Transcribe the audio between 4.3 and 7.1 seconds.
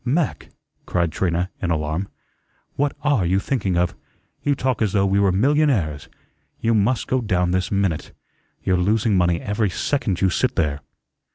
You talk as though we were millionaires. You must